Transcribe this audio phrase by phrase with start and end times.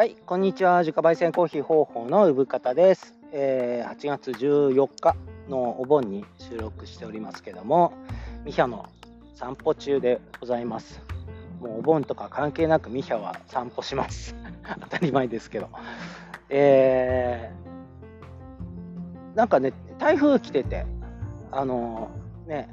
[0.00, 0.78] はい、こんにちは。
[0.78, 3.14] 自家焙煎コーヒー方法の産方です。
[3.32, 5.14] えー8月14日
[5.46, 7.92] のお盆に収録しておりますけども、
[8.46, 8.88] ミヒャの
[9.34, 11.02] 散歩中でございます。
[11.60, 14.34] もうお盆とか関係なくミヒャは散歩します。
[14.80, 15.68] 当たり前ですけど。
[16.48, 20.86] えーなんかね、台風来てて、
[21.52, 22.08] あの
[22.46, 22.70] ね、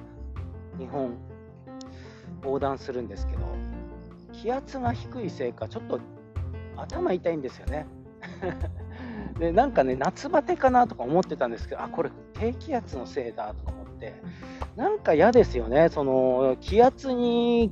[0.80, 1.18] 日本
[2.42, 3.42] 横断するんですけど、
[4.32, 6.00] 気圧が低いせいか、ちょっと
[6.78, 7.86] 頭痛いんですよね。
[9.40, 14.16] でなんかね夏バテかなとか思ってたんですけどあこれ低気圧のせいだとか思って。
[14.76, 15.90] なんか嫌ですよね。
[15.90, 17.72] その気圧に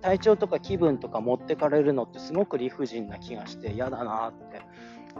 [0.00, 4.62] 体調とか気分とか持ってかれるのってすごく理不尽な気がして嫌だなって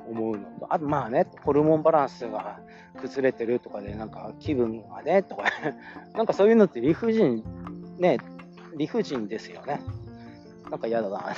[0.09, 0.67] 思うのと。
[0.71, 2.59] あとまあねホルモンバランスが
[3.01, 5.45] 崩れてるとかでなんか気分がねとか。
[6.15, 7.45] なんかそういうのって理不尽
[7.99, 8.19] ね
[8.77, 9.81] 理不尽ですよね。
[10.71, 11.35] なんか嫌だな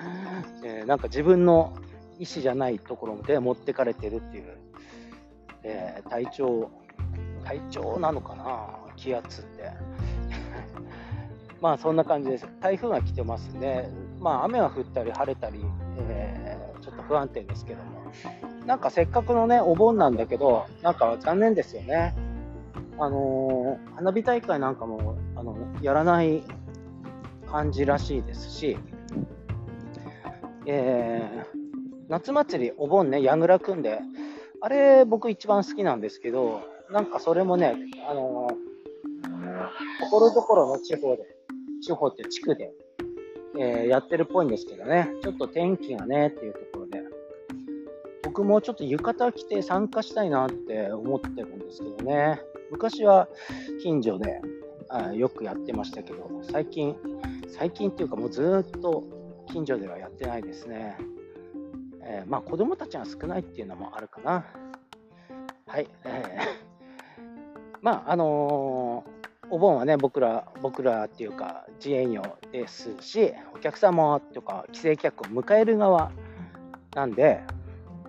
[0.64, 1.72] えーなんか自分の
[2.18, 4.58] 意思じゃないところで持ってかれてるっていう、
[5.62, 6.70] えー体調、
[7.44, 9.70] 体調なのかな、気圧って。
[11.60, 12.48] まあそんな感じです。
[12.60, 15.64] 台風が来てますんで、まあ雨が降ったり晴れたり、
[16.08, 18.10] えーちょっと不安定ですけども、
[18.66, 22.14] なんかせっかくのね、お盆なんだけど、なんか残念ですよね。
[22.98, 26.42] あのー花火大会なんかもあのやらない
[27.50, 28.78] 感じらしいですし、
[30.66, 31.60] えー
[32.08, 34.00] 夏祭り、お盆ね、やぐら組んで、
[34.60, 37.76] あれ、僕一番好きなんですけど、なんかそれもね、
[38.08, 38.50] あの
[40.00, 41.22] ところどころの地方で、
[41.80, 42.72] 地方って地区で、
[43.56, 47.00] えーやってるっぽいんですけどね、ちょっと天気がねっていうところで、
[48.24, 53.28] 僕もちょっと浴衣着て参加したいなって思ってるんですけどね、昔は
[53.84, 54.40] 近所で
[54.88, 56.96] あよくやってましたけど、最近、
[57.50, 59.04] 最近っていうかもうずっと
[59.52, 60.96] 近所ではやってないですね。
[62.02, 64.44] えーまあ子供たちが少ないっていうのもあるかな。
[65.66, 65.88] はい。
[66.04, 66.60] えー
[67.82, 69.20] まああのー
[69.52, 72.22] お盆はね僕ら僕らっていうか自営業
[72.52, 76.12] ですしお客様とか帰省客を迎える側
[76.94, 77.42] なんで、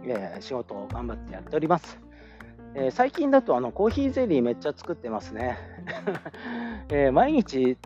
[0.04, 2.00] えー仕事を頑張ってやっております。
[2.76, 5.58] えー最近だとあのコーヒーゼリーめっちゃ作ってますね。
[6.90, 7.78] えー毎日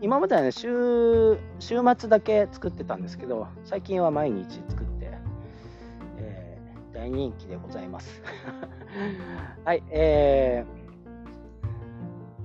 [0.00, 5.10] 今まではね週週末だけ作ってたんですけど最近は毎日作って、
[6.18, 8.22] えー大人気でございます。
[9.64, 10.64] はいえ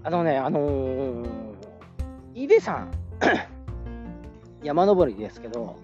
[0.03, 1.27] ーあのねあのー、
[2.33, 2.91] 飯出さん
[4.63, 5.75] 山登りですけど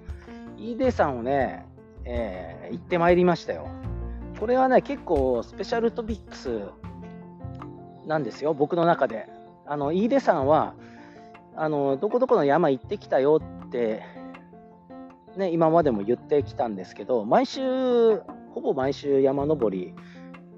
[0.57, 1.65] 飯出さんをね、
[2.05, 3.67] えー行ってまいりましたよ。
[4.39, 6.61] これはね結構スペシャルトピックス
[8.07, 9.27] なんですよ僕の中で。
[9.67, 10.75] あの飯出さんは
[11.57, 14.03] あのどこどこの山行ってきたよって、
[15.37, 18.17] ね、今までも言ってきたんですけど毎週
[18.53, 19.93] ほぼ毎週山登り、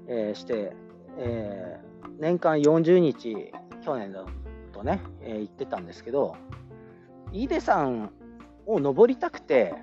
[0.08, 0.72] えーして、
[1.18, 1.88] えー
[2.20, 3.52] 年間40日
[3.84, 4.24] 去年だ
[4.72, 6.36] とね、えー行ってたんですけど
[7.32, 8.10] 飯出山
[8.66, 9.74] を登りたくて、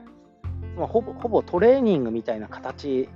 [0.75, 3.07] まあ、ほぼほぼトレーニングみたいな形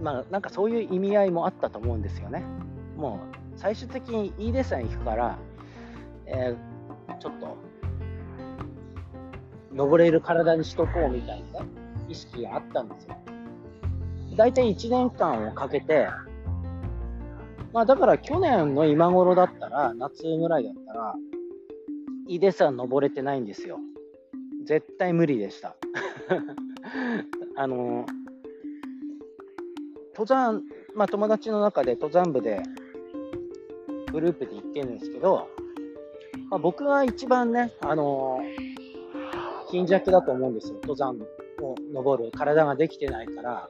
[0.00, 2.44] まあなんかそういう意味合いもあったと思うんですよね。
[2.96, 5.38] もう最終的に飯出山行くから
[6.26, 6.74] えー
[7.20, 7.56] ちょっと
[9.72, 11.66] 登れる体にしとこうみたいなね
[12.08, 13.16] 意識があったんですよ。
[14.36, 16.08] 大体1年間をかけて、
[17.72, 21.14] まあだから去年の今頃だったら、夏ぐらいだったら、
[22.26, 23.78] 飯出山登れてないんですよ。
[24.64, 25.76] 絶対無理でした。
[27.56, 28.06] あの、
[30.16, 30.62] 登山、
[30.94, 32.62] まあ友達の中で登山部で
[34.12, 35.48] グループで行ってるんですけど、
[36.54, 38.38] まあ、僕が一番ね、あの
[39.72, 41.18] 貧弱だと思うんですよ、登山
[41.60, 43.68] を登る、体ができてないから、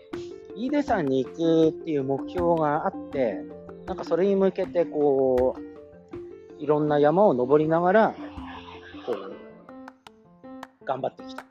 [0.54, 3.42] 飯出山に行くっていう目標があって、
[3.86, 8.14] なんかそれに向けて、こう、いろんな山を登りながら、
[9.06, 9.34] こう、
[10.84, 11.46] 頑張ってきた。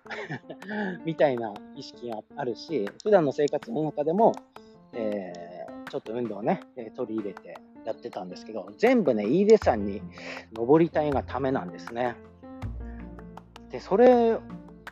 [1.04, 4.34] みたいな意識があるし、普段の生活の中でも、
[4.94, 5.54] えー
[5.94, 6.60] ちょっと運動をね、
[6.96, 10.02] 取り入れてやってたんですけど、全部ね、飯出山に
[10.54, 12.16] 登りたいがためなんですね。
[13.70, 14.38] で、それ、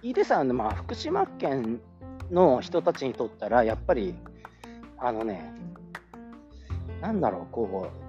[0.01, 1.79] 飯出山、まあ、福島県
[2.31, 4.15] の人たちにとったら、やっぱり、
[4.97, 5.53] あのね、
[7.01, 8.01] なんだろう、こう、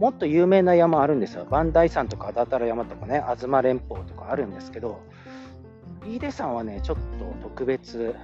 [0.00, 1.46] もっと有名な山あるんですよ。
[1.50, 5.00] 磐梯山とか安達太良山とかね、東連峰とかあるんですけど、
[6.04, 8.14] 飯出山はね、ちょっと特別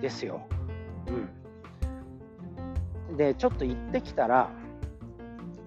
[0.00, 0.46] ですよ。
[3.10, 3.16] うん。
[3.16, 4.50] で、ちょっと行ってきたら、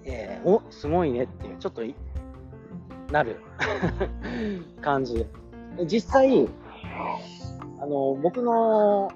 [0.06, 1.82] えーおすごいねっていう、ちょっと
[3.12, 3.42] なる
[4.82, 5.26] 感じ。
[5.78, 6.48] で実際、
[7.80, 9.12] あの僕の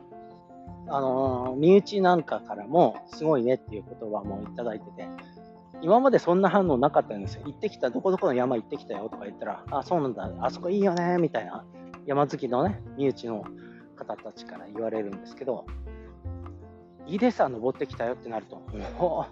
[0.88, 5.08] あの身内なんかからもすごいねっていう言葉もいいてて、
[5.82, 7.44] 今までそんな反応なかったんですよ。
[7.46, 11.64] 行ってきた、どこどこの山行ってきたよとか言ったら、あ、そうなんだ、あそこいいよね、みたいな、
[12.06, 13.46] 山好きのね、身内の
[13.96, 15.66] 方たちから言われるんですけど、
[17.06, 18.62] いいです登ってきたよってなると、
[19.00, 19.26] お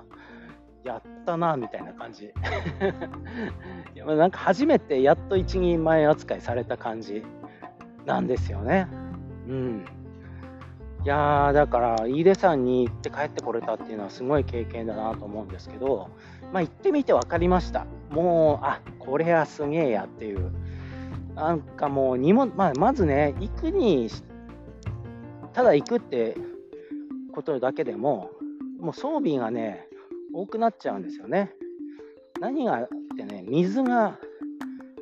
[0.84, 2.34] やったな、みたいな感じ。
[4.06, 7.24] なんか初めてやっと一人前扱いされた感じ
[8.06, 8.88] なんですよね。
[9.48, 9.86] うん。
[11.04, 16.10] いやー、だから、飯出山に行って帰ってこれたっていうのはすごい経験だなと思うんですけど、
[16.52, 17.86] まあ、行ってみて分かりました。
[18.10, 20.52] もう、あこれはすげえやっていう。
[21.36, 24.10] なんかもう荷物、まあ、まずね、行くに、
[25.54, 26.36] ただ行くって
[27.32, 28.32] ことだけでも、
[28.80, 29.87] もう装備がね、
[30.38, 31.52] 多くなっちゃうんですよね。
[32.40, 32.88] 何がっ
[33.18, 34.20] てね、水が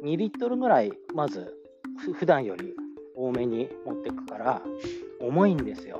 [0.01, 1.53] 2リットルぐらい、まず、
[2.13, 2.73] 普段より
[3.17, 4.61] 多めに持ってくから、
[5.19, 5.99] 重いんですよ。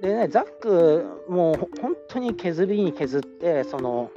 [0.00, 4.12] でね、ザック、もう本当に削りに削って、その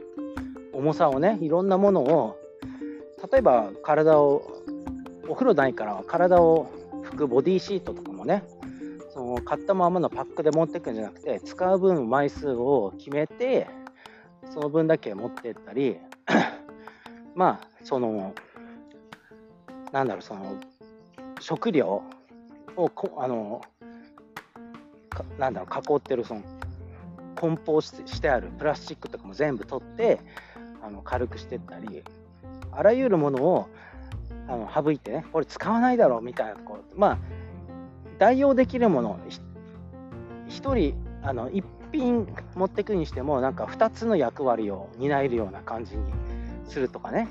[0.74, 2.38] 重さをね、いろんなものを、
[3.32, 4.44] 例えば体を、
[5.28, 6.68] お風呂ないから体を
[7.06, 8.44] 拭くボディシートとかもね、
[9.10, 13.68] その買ったままのパックで持ってくんじゃなくて、使う分枚数を決めて、
[14.54, 15.98] その分だけ持ってったり、
[17.36, 18.34] まあ、その、
[19.92, 20.60] なんだろう、その、
[21.40, 22.04] 食料
[22.76, 23.62] をこあの
[25.38, 26.42] なんだろう囲ってるその
[27.36, 30.20] 梱包してあるプラスチックとかも全部取って
[30.82, 32.04] あの軽くしてったり
[32.72, 33.70] あらゆるものを
[34.48, 37.18] あの省いてねこれ使わないだろうみたいなところまあ
[38.20, 39.20] 代用できるもの
[40.48, 41.64] 1人あの1
[42.00, 46.04] 品持ってくにしてもなんか2つの役割を担えるような感じに
[46.68, 47.30] するとかね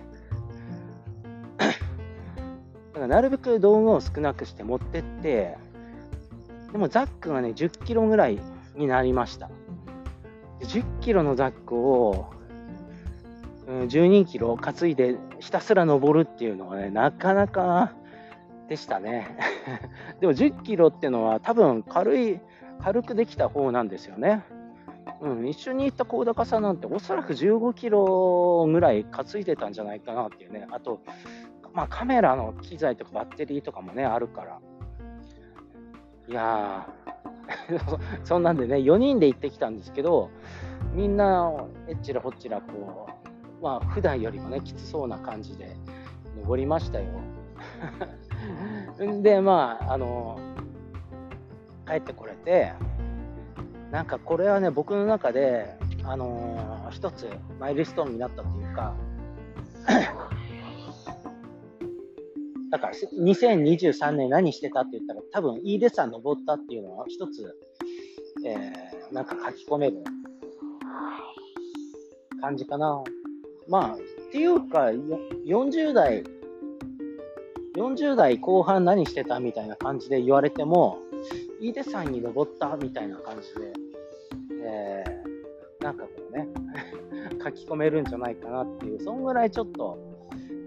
[1.58, 5.56] だからなるべく道具を少なくして持ってって
[6.72, 8.40] でもザックがね、10キロぐらい
[8.76, 9.50] になりました。
[10.60, 12.32] 10キロのザックを、
[13.66, 17.92] 12キロ担いでひたすら登るっていうのはね、なかなか
[18.68, 19.36] でしたね。
[20.20, 22.40] でも10キロっていうのは多分軽い、
[22.82, 24.44] 軽くできた方なんですよね。
[25.20, 30.66] うん、一緒に行った高高さんなんておそらく15キロぐらい担いでたんじゃないかなっていうね。
[30.70, 31.00] あと、
[31.72, 34.58] まあ、カメラの機材とかバッテリーとかもね、あるから。
[36.28, 36.88] いや
[38.24, 40.30] そんなんでね、4人で行ってきたんですけど、
[40.92, 41.52] みんな、
[41.88, 43.08] えっちらほっちら、こ
[43.60, 45.76] う、まあ、普段よりもね、きつそうな感じで
[46.36, 47.06] 登りましたよ。
[49.22, 50.38] で、まあ、あの、
[51.92, 52.72] 帰ってこれて、
[53.90, 57.28] なんかこれはね、僕の中で、あのー、一つ
[57.60, 58.94] マイルストーンになったというか、
[62.70, 67.54] だから2023年何してたって言ったら多分飯出山登ったっていうのは一つ、
[68.46, 70.02] えー、なんか書き込める
[72.40, 73.04] 感じかな。
[73.68, 73.98] まあ、っ
[74.32, 74.86] ていうか、
[75.46, 76.24] 40代、
[77.76, 81.02] 40代後半何してたみたいな感じで言われても、
[81.62, 83.72] 飯出山に登ったみたいな感じで、
[84.64, 86.48] えー、なんかこうね、
[87.42, 89.96] 書き込めるんじゃないかなっていう、そんぐらいちょっと、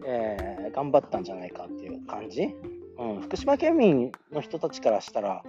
[0.06, 2.56] えー、頑張ったんじゃないかっていう感じ、
[2.98, 5.44] うん、福島県民の人たちからしたら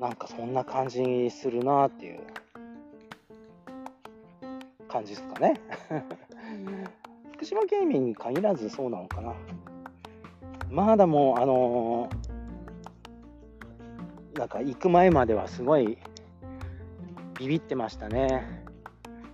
[0.00, 2.20] なんかそんな感じするなっていう
[4.88, 5.60] 感じですかね。
[7.34, 9.34] 福島県民に限らずそうなのかな。
[10.70, 12.31] まだもうあのー、
[14.34, 15.98] なんか行く前まではすごい
[17.38, 18.62] ビビってましたね。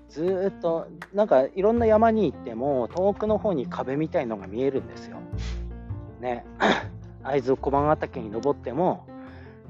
[0.09, 5.19] ずっとなんかいろんな山に行っても遠くの方に壁みたいのが見えるんですよ。
[6.21, 6.45] ね、
[7.23, 9.07] 会津小判ヶ岳に登っても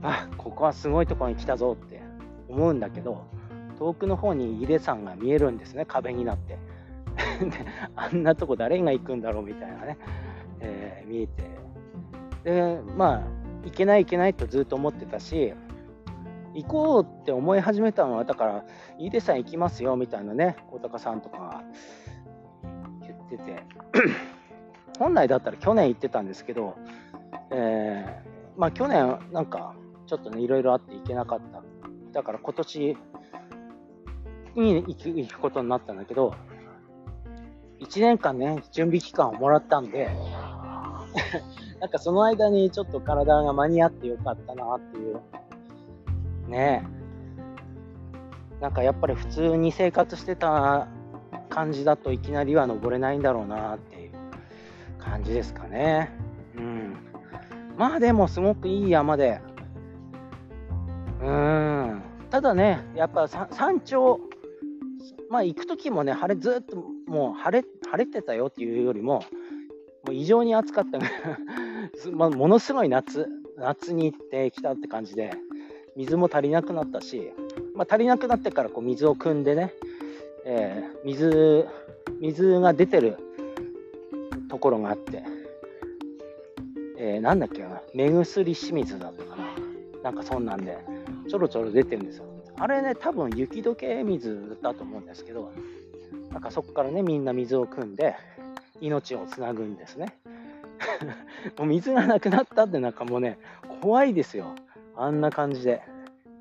[0.02, 2.00] あここはすごいところに来たぞって
[2.48, 3.24] 思うんだけど
[3.78, 6.58] 遠くの方に井出山が見えるんですね壁になって。
[7.44, 7.50] で
[7.96, 9.98] あんなとこ誰が行くんだろうみたいなね、
[10.60, 11.42] えー、見えて。
[12.44, 15.54] でまあ行けない行けないとずっと思ってたし
[16.54, 18.64] 行こうって思い始めたのは、だから、
[18.98, 21.62] 飯出さん行きますよみたいなね、大高さんとかが
[23.02, 23.62] 言ってて、
[24.98, 26.76] 本来だったら去年行ってたんですけど、
[27.52, 29.74] えー、まあ去年なんか
[30.06, 31.62] ちょっとね、いろいろあって行けなかった。
[32.12, 32.96] だから今年
[34.56, 36.34] に行く行くことになったんだけど、
[37.80, 40.08] 1年間ね、準備期間をもらったんで、
[41.80, 45.20] なんかその間にちょっと体が間に合ってよかったなっていう。
[46.48, 46.98] ねえ。
[48.60, 50.88] なんかやっぱり普通に生活してた
[51.48, 54.12] 感じだといきなりは登れないんだろうなっていう
[54.98, 56.10] 感じですかね。
[56.56, 56.96] うん。
[57.76, 59.40] まあでもすごくいい山で、
[61.20, 64.20] うーん、ただね、やっぱ山頂、
[65.30, 69.22] まあ行く時もね、晴れ、ずっともう晴れ、晴れてたよっていうよりも、
[70.04, 70.98] もう異常に暑かった。
[72.12, 75.32] まあ、ものすごい夏、夏に行ってきたって感じで、
[75.96, 77.32] 水も足りなくなったし、
[77.74, 79.72] まあ、足りなくなってからこう水を汲んでね、
[80.44, 81.66] えー、水、
[82.20, 83.16] 水が出てる
[84.48, 85.22] ところがあって、
[86.98, 89.44] えー、なんだっけな、目薬清水だったかな。
[90.04, 90.78] なんかそんなんで、
[91.28, 92.24] ちょろちょろ出てるんですよ。
[92.56, 95.52] あれね、多分雪解け水だと思うんですけど、
[96.30, 98.14] なんかそこからね、みんな水を汲んで、
[98.80, 100.16] 命をつなぐんですね。
[101.58, 103.38] もう水がなくなったってなんかもうね、
[103.80, 104.54] 怖いですよ。
[104.96, 105.82] あんな感じで。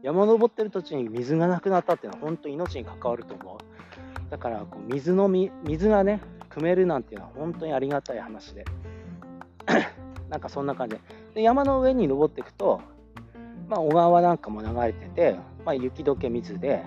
[0.03, 4.31] 山登ってる途中に水がなくなったっていうのは本当命に関わると思う。
[4.31, 8.65] だからこう水のみ、水がね、汲めるなんていうのは本当にありがたい話で。
[10.29, 11.01] なんかそんな感じで。
[11.35, 12.81] で山の上に登っていくと、
[13.67, 16.83] まあ、小川なんかも流れてて、まあ、雪解け水で、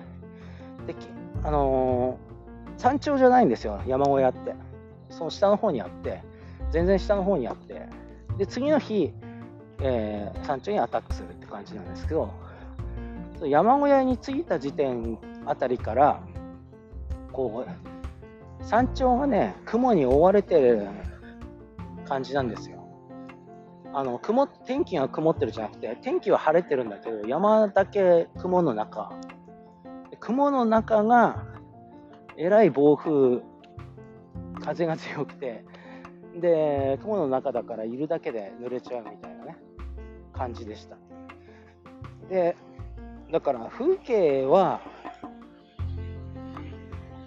[0.87, 0.95] で
[1.42, 4.54] あのー、山頂じゃないんですよ、山小屋って。
[5.11, 6.23] その下の方にあって、
[6.70, 7.86] 全然下の方にあって、
[8.38, 9.12] で次の日、
[9.82, 12.32] えー、山頂にアタックするって感じなんですけど、
[13.42, 16.22] 山小屋に着いた時点あたりから、
[17.32, 20.88] こう、山頂がね、雲に覆われてる
[22.06, 22.80] 感じなんですよ。
[23.92, 29.10] あの雲天気が曇ってるじゃなくて、天気は晴れてるんだけど、山だけ雲の中。
[30.20, 31.44] 雲の中が、
[32.36, 33.42] えらい暴風、
[34.60, 35.64] 風が強くて、
[36.37, 39.56] で、雲の中だからいるだけで濡れちゃうみたいなね、
[40.32, 40.96] 感じでした。
[42.28, 42.56] で、
[43.32, 44.80] だから風景は、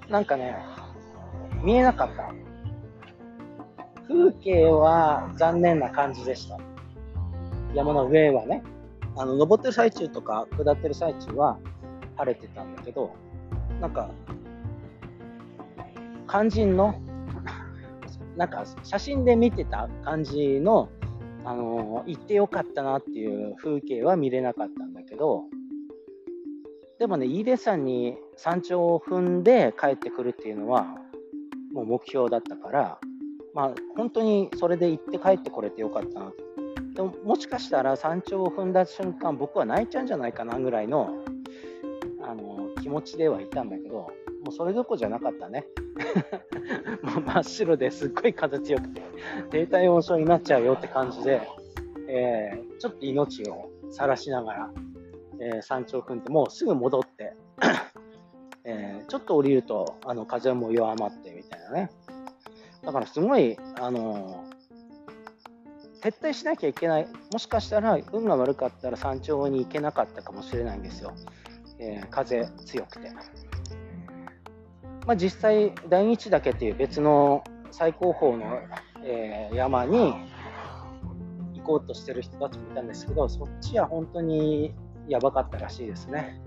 [0.10, 0.55] なんかね、
[1.63, 2.33] 見えなかった。
[4.07, 6.60] 風景は残念な感じでした。
[7.74, 8.63] 山の上はね、
[9.15, 11.57] あの登ってる最中とか下ってる最中は
[12.15, 13.12] 晴れてたんだけど、
[13.81, 14.10] なんか、
[16.29, 16.95] 肝心の、
[18.37, 20.89] なんか写真で見てた感じの、
[21.45, 25.43] あの行ってよかったなっていう風景は見れなかったんだけど、
[26.99, 30.95] でもね、飯出山に山頂を踏んで帰ってくるっていうのは、
[31.73, 32.99] もう目標だったから、
[33.53, 36.31] まあ、本当にそれで行って帰ってこれてよかったな
[36.95, 41.23] でももしかしたら山頂を踏んだ瞬間僕は泣いちゃうんじゃないかなぐらいの
[42.21, 44.11] あの気持ちではいたんだけど
[44.43, 45.65] もうそれどころじゃなかったね。
[47.01, 49.01] もう真っ白ですっごい風強くて
[49.50, 51.41] 低体温症になっちゃうよって感じで、
[52.09, 54.71] えー、ちょっと命を晒しながら、
[55.39, 57.35] えー、山頂を踏んでもうすぐ戻って
[58.65, 61.89] えー、ちょっと降りるとあの風も弱まってみたいなね。
[62.81, 71.13] だからすごい、あのー、撤退しなきゃいけない、もしかしたら運が悪かったら山頂に行けなかったかもしれないんですよ、
[71.79, 73.12] え、風強くて。
[75.05, 78.60] まあ、実際、大日岳っていう別の最高峰の、
[79.03, 80.13] えー、山に
[81.55, 84.74] 行こうとしてる人たちもいたんですけど、そっちは本当に
[85.07, 86.41] やばかったらしいですね。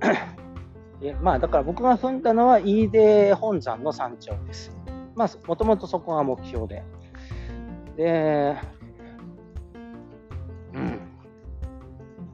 [1.20, 4.76] まあ、だから僕が踏んだのは飯豊本山の山頂です。
[5.16, 6.84] まあ、もともとそこが目標で。
[7.96, 8.56] で、
[10.72, 11.00] うん、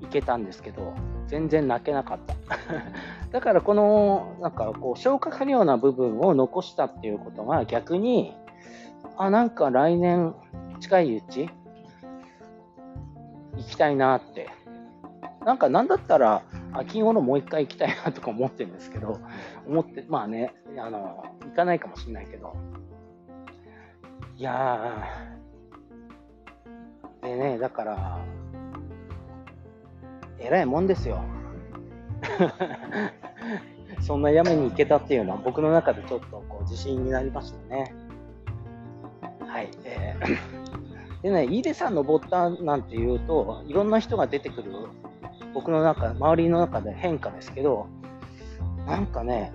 [0.01, 0.93] 行けたんですけど、
[1.29, 2.35] 全然泣けなかった。
[3.31, 8.35] だからこの、なんかこう、消化不良な部分を残したっていうことが逆に、
[9.17, 10.35] あ、なんか来年
[10.81, 11.51] 近いうち、
[13.57, 14.49] 行きたいなって。
[15.45, 16.43] なんかなんだったら、
[16.73, 19.19] 秋頃もう一回行きたいなとか思ってるんですけど、
[19.67, 22.55] 思って、まあね、あの、行かないかもしれないけど、
[24.37, 28.21] いやー、でね、だから、
[30.41, 31.23] えらいもんですよ。
[34.01, 37.95] そんな山に行けたっていうのは僕の中でちょっとこう自信になりましたね。
[39.41, 39.69] はい。
[39.85, 44.73] えー、 でね、飯出山登ったなんて言うと、いろんな人が出てくる
[45.55, 47.89] 僕の中、周りの中で変化ですけど、
[48.87, 49.53] なんかね、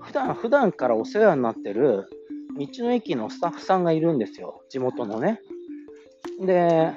[0.00, 2.08] 普段、普段からお世話になってる
[2.58, 5.40] 道の駅のスタッフさんがいるんですよ、地元のね。
[6.40, 6.92] で、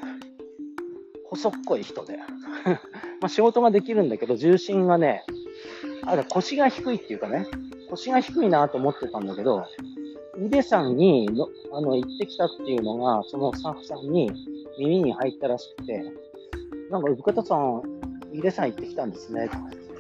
[1.29, 2.17] 細っこい人で。
[3.21, 5.23] まあ仕事ができるんだけど、重心がね、
[6.05, 7.45] あれ腰が低いっていうかね、
[7.89, 9.65] 腰が低いなと思ってたんだけど、
[10.37, 14.31] 井出さんにのあの行ってきたっていうのが、そのスタッフさんに
[14.77, 16.03] 耳に入ったらしくて、
[16.89, 17.83] なんか、深田さん、
[18.33, 19.49] 井出さん行ってきたんですね。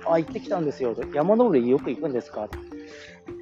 [0.07, 0.95] あ、行ってきたんですよ。
[1.13, 2.47] 山登りよく行くんですか？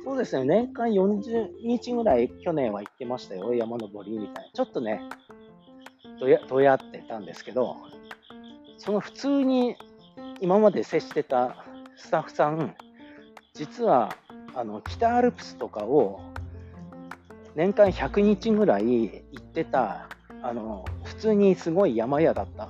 [0.04, 4.52] そうですね、年間40日ぐらい去年は行ってましたよ、山登りみたいな。
[4.54, 5.02] ちょっとね、
[6.20, 7.78] どやどやってたんですけど、
[8.78, 9.76] その普通に
[10.42, 11.64] 今まで接してた
[11.96, 12.76] スタッフさん、
[13.54, 14.16] 実は
[14.56, 16.22] あの北アルプスとかを
[17.56, 18.84] 年間100日ぐらい
[19.32, 20.08] 行ってた
[20.44, 22.70] あの普通にすごい山屋だった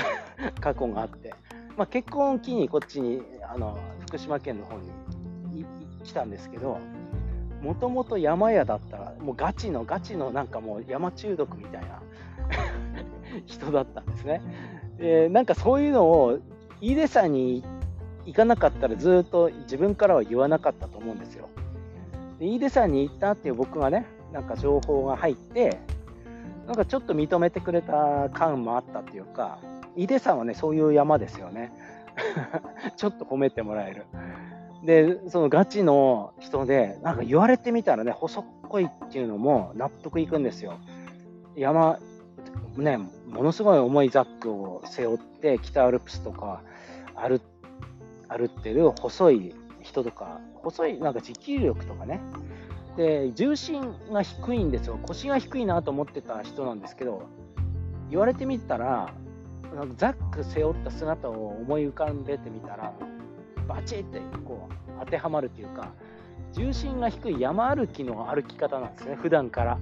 [0.60, 1.34] 過去があって、
[1.76, 4.76] まあ、結婚を機にこっちにあの福島県の方
[5.52, 5.64] に
[6.04, 6.78] 来たんですけど
[7.62, 12.02] もともと山屋だったらもうガチのガチのなんかもう山中毒みたいな
[13.46, 14.42] 人だったんですね。
[14.98, 16.38] でなんかそういうのを
[16.80, 17.64] 飯出さんに
[18.26, 21.48] 行かなかったらずっと自分からは言わなかったと思うんですよ。
[22.38, 25.78] で飯出さんに行ったっていう僕がねなんか情報が入って
[26.66, 29.58] なんかちょっと認めてくれた感もあったっていうか
[29.96, 31.72] 飯出さんはねそういう山ですよね。
[32.96, 34.06] ちょっと褒めてもらえる。
[34.84, 40.78] で、そのガチの人で、なんか言われてみたらね、細っこいっていうのも納得いくんですよ。
[41.56, 41.98] 山、
[42.76, 42.98] ね、
[43.30, 46.62] ものすごい重いザックを背負って、北アルプスとか
[47.14, 47.40] 歩
[48.28, 52.20] 歩ってる細い人とか、細い、なんか持久力とかね。
[52.96, 54.98] で、重心が低いんですよ。
[55.02, 57.22] 腰が低いなと思ってた人なんですけど、
[58.10, 59.12] 言われてみたら、
[59.96, 62.92] ザック背負った姿を思い浮かんでてみたら、
[63.66, 65.92] バチってこう当てはまるっていうか、
[66.52, 69.78] 重心が低い山歩きの歩き方なんですね、普段から。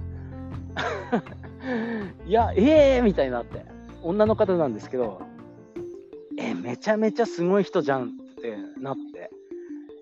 [2.25, 3.65] いや、ええー、みたいになって、
[4.03, 5.21] 女の方なんですけど、
[6.37, 9.31] えめちゃめちゃすごい人じゃんってなって、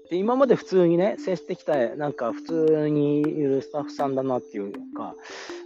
[0.09, 5.15] で今まで普通にね、接してきた、なんか普通にいるスタッフさんだなっていうか、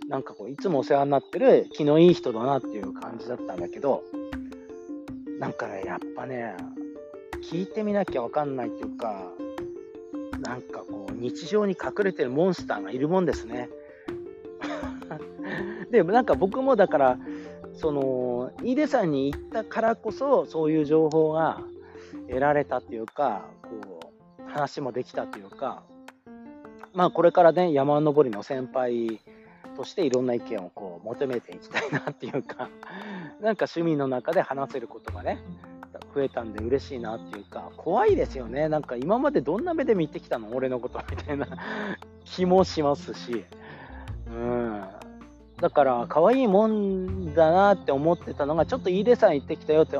[0.07, 4.03] なんかこう、いつもお世話になってる気のいい人だなっていう感じだったんだけど、
[5.39, 6.55] なんかね、やっぱね、
[7.51, 9.31] 聞いてみなきゃわかんないっていうか、
[10.39, 13.69] なんかこう、日常に隠れてるモンスターがいるもんですね。
[15.91, 17.17] で、なんか僕もだから、
[17.73, 21.61] その、井出さんに行ったからこそ、そういう情報が
[22.27, 23.99] 得られたっていうか、こ
[24.47, 25.83] う、話もできたっていうか、
[26.93, 29.19] まあこれからね、山登りの先輩
[29.77, 32.69] としていろんな意見をこう求めていきたいなっていうか、
[33.41, 35.39] なんか趣味の中で話せることがね、
[36.13, 38.67] 増えたんで嬉しいなっていうか、怖いですよね。
[38.67, 40.49] なんか今までどんな目で見てきたの？
[40.53, 41.47] 俺のことみたいな
[42.25, 43.45] 気もしますし。
[44.27, 44.83] うん。
[45.61, 49.99] だから、可愛いもんだなって思ってたのが、ちょっといいデさん行ってきたよって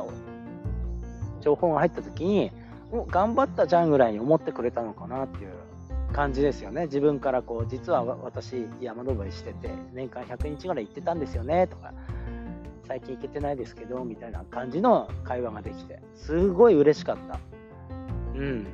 [1.40, 2.50] 情報が入った時に、
[3.08, 5.52] 頑張ったじゃんぐらいに思ってくれたのかなっていう
[6.12, 6.86] 感じですよね。
[6.86, 11.92] 自分からこう、実は私山登りしてて、年間100日ぐらい行ってたんですよねとか。
[12.86, 17.38] 最近行けてないですけど、みたいな感じの会話ができて、すごい嬉しかった。
[18.34, 18.66] うん。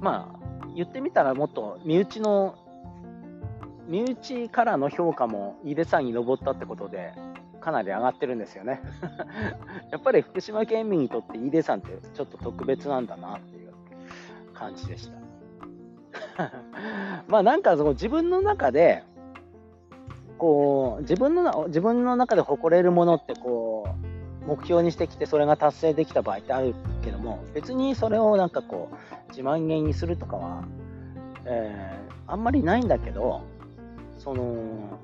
[0.00, 2.54] まあ、言ってみたらもっと身内の、
[3.88, 7.12] 身内からの評価も井出さんに上ったってことで、
[7.60, 8.80] かなり上がってるんですよね。
[9.90, 13.72] やっぱり福島県民にとって井出さんってちょっと特別なんだなっていう
[14.54, 15.16] 感じでした。
[17.28, 19.02] まあなんかその自分の中で、
[20.38, 23.88] こう自分の自分の中で誇れるものってこ
[24.44, 30.64] う目標にしてきてそれが達成できた場合ってあるけども別にそれをなんかこう自慢げにするとかは、
[31.46, 33.42] えー、あんまりないんだけど
[34.26, 34.98] その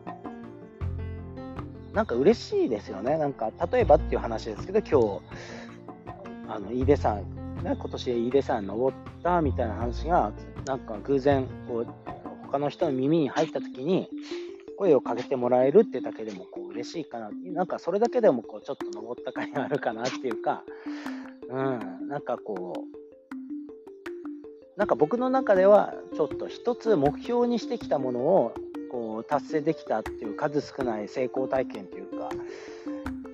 [1.94, 5.22] なんか嬉しいですよねなんか例えばっていう話ですけど今日
[6.48, 7.18] あの飯出さん、
[7.62, 10.32] ね、今年飯出さん登ったみたいな話が
[10.66, 11.94] なんか偶然こう
[12.46, 14.08] 他の人の耳に入った時に
[14.76, 17.30] 声をかけてもらえるってだけでもこう嬉しいかな。
[17.44, 20.64] なんかそれだけでもこうちょっと登った甲斐があるかなっていうか、
[21.48, 22.80] うん、なんかこう、
[24.76, 28.54] なんか僕の中ではちょっと一つ目標にしてきたものを
[28.92, 32.28] こう達成できたっていう数少ない成功体験というか、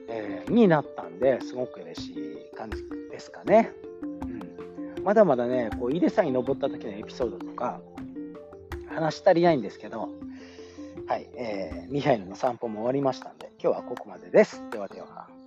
[0.08, 2.76] えー、になったんですごく嬉しい感じ
[3.10, 3.72] ですかね。
[4.02, 7.80] うん、まだまだね、こう井出さんに登った時のエピソードとか
[8.94, 10.08] 話し足りないんですけど、
[11.08, 14.62] はい、えー、ミハイルの散歩も終わりましたんで、今日はここまでです。
[14.70, 15.37] ではでは。